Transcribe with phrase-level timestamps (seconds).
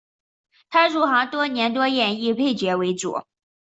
[0.71, 3.21] 他入行多年多演绎配角为主。